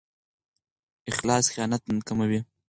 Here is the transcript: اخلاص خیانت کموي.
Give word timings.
اخلاص 1.11 1.45
خیانت 1.53 1.81
کموي. 2.07 2.39